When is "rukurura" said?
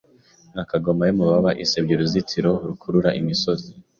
2.67-3.09